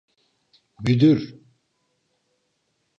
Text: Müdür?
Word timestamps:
Müdür? 0.83 1.39